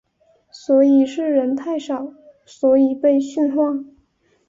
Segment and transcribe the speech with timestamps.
[0.49, 2.11] 所以是人太少
[2.43, 3.83] 所以被训话？